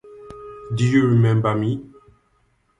Do 0.75 0.83
you 0.83 1.05
remember 1.05 1.53
me? 1.53 1.85